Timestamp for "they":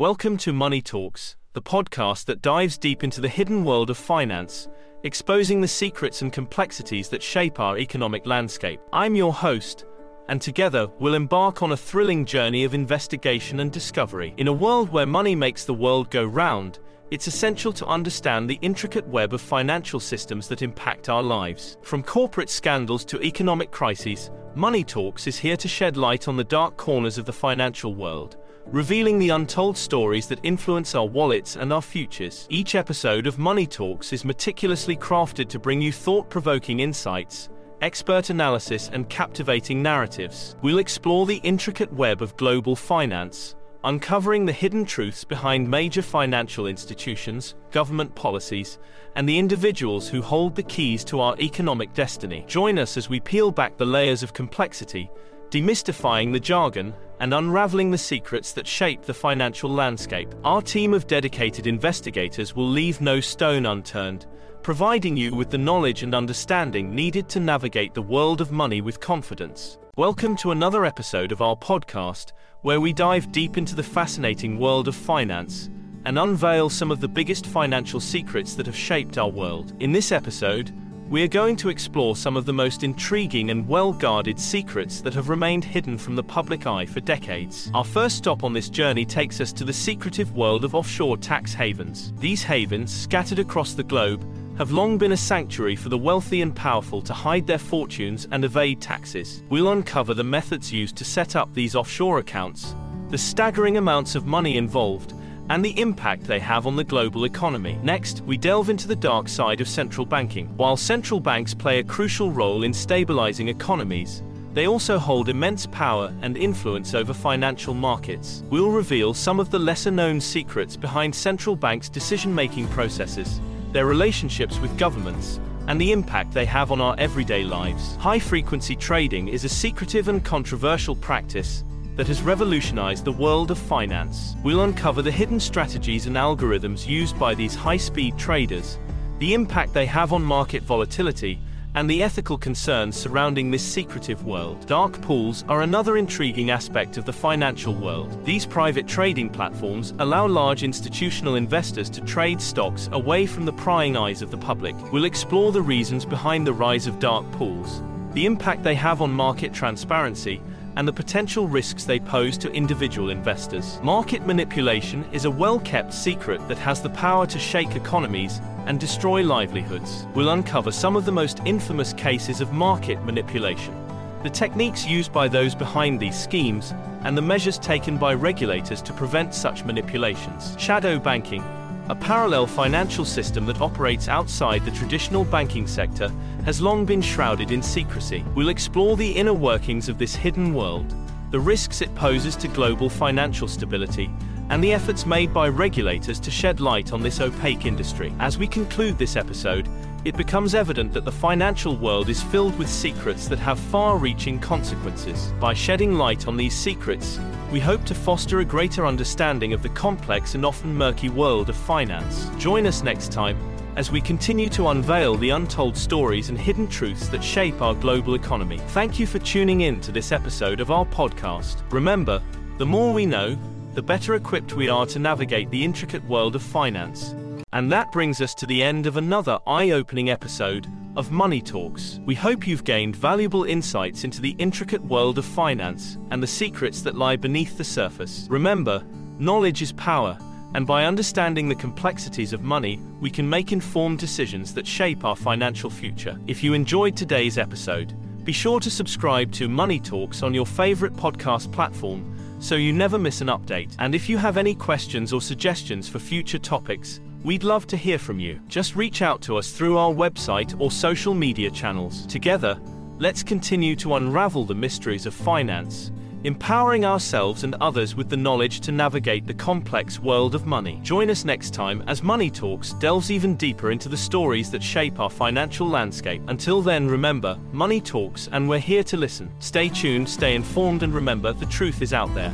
106.24-106.40, 114.54-114.66, 126.32-126.44, 139.72-139.86, 158.62-158.76, 161.84-162.00